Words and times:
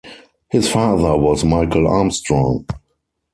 His 0.49 0.67
father 0.67 1.15
was 1.15 1.45
Michael 1.45 1.87
Armstrong. 1.87 2.65